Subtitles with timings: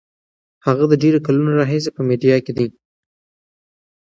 [0.65, 2.67] هغه د ډېرو کلونو راهیسې په میډیا کې دی.